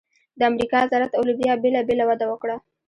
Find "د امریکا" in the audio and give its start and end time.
0.39-0.79